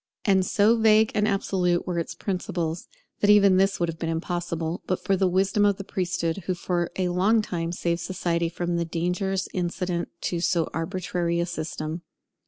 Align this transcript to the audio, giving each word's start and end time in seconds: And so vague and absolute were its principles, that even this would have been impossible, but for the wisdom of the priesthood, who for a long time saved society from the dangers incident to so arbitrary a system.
And 0.25 0.43
so 0.43 0.77
vague 0.77 1.11
and 1.13 1.27
absolute 1.27 1.85
were 1.85 1.99
its 1.99 2.15
principles, 2.15 2.87
that 3.19 3.29
even 3.29 3.57
this 3.57 3.79
would 3.79 3.87
have 3.87 3.99
been 3.99 4.09
impossible, 4.09 4.81
but 4.87 5.03
for 5.03 5.15
the 5.15 5.27
wisdom 5.27 5.63
of 5.63 5.77
the 5.77 5.83
priesthood, 5.83 6.37
who 6.47 6.55
for 6.55 6.89
a 6.97 7.09
long 7.09 7.43
time 7.43 7.71
saved 7.71 8.01
society 8.01 8.49
from 8.49 8.77
the 8.77 8.83
dangers 8.85 9.47
incident 9.53 10.09
to 10.21 10.39
so 10.39 10.71
arbitrary 10.73 11.39
a 11.39 11.45
system. 11.45 12.01